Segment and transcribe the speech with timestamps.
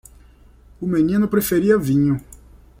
[0.81, 2.19] O menino preferia vinho.